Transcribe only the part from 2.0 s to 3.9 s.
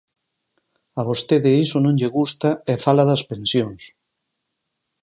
gusta e fala das pensións.